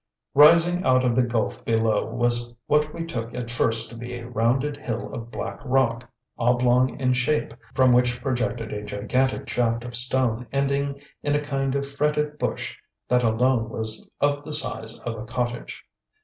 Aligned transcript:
Rising 0.33 0.83
out 0.83 1.05
of 1.05 1.15
the 1.15 1.21
gulf 1.21 1.63
below 1.63 2.05
was 2.09 2.55
what 2.65 2.91
we 2.91 3.05
took 3.05 3.35
at 3.35 3.51
first 3.51 3.91
to 3.91 3.95
be 3.95 4.15
a 4.15 4.27
rounded 4.27 4.75
hill 4.75 5.13
of 5.13 5.29
black 5.29 5.59
rock, 5.63 6.09
oblong 6.39 6.99
in 6.99 7.13
shape, 7.13 7.53
from 7.75 7.93
which 7.93 8.19
projected 8.19 8.73
a 8.73 8.81
gigantic 8.81 9.47
shaft 9.47 9.83
of 9.83 9.95
stone 9.95 10.47
ending 10.51 10.99
in 11.21 11.35
a 11.35 11.39
kind 11.39 11.75
of 11.75 11.85
fretted 11.85 12.39
bush 12.39 12.73
that 13.09 13.21
alone 13.21 13.69
was 13.69 14.09
of 14.19 14.43
the 14.43 14.53
size 14.53 14.97
of 14.97 15.19
a 15.19 15.25
cottage. 15.25 15.83